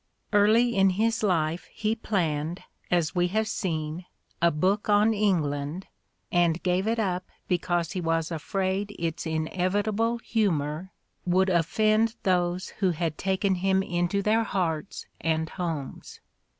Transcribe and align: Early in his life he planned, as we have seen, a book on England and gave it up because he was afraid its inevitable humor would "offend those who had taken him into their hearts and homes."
Early 0.33 0.75
in 0.75 0.89
his 0.89 1.21
life 1.21 1.65
he 1.71 1.93
planned, 1.93 2.63
as 2.89 3.13
we 3.13 3.27
have 3.27 3.47
seen, 3.47 4.05
a 4.41 4.49
book 4.49 4.89
on 4.89 5.13
England 5.13 5.85
and 6.31 6.63
gave 6.63 6.87
it 6.87 6.97
up 6.97 7.27
because 7.47 7.91
he 7.91 8.01
was 8.01 8.31
afraid 8.31 8.95
its 8.97 9.27
inevitable 9.27 10.17
humor 10.17 10.91
would 11.27 11.49
"offend 11.49 12.15
those 12.23 12.69
who 12.81 12.89
had 12.89 13.15
taken 13.19 13.53
him 13.53 13.83
into 13.83 14.23
their 14.23 14.43
hearts 14.43 15.05
and 15.21 15.49
homes." 15.51 16.19